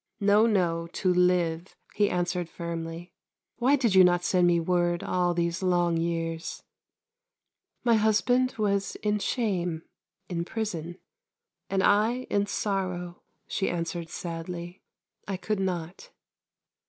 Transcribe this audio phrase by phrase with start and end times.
[0.33, 3.13] "No, no, to live," he answered firmly."
[3.59, 6.63] Why did you not send me word all these long years?""
[7.83, 9.83] My husband was in shame,
[10.27, 10.97] in prison,
[11.69, 14.81] and I in sorrow," she answered sadly."
[15.27, 16.09] I could not."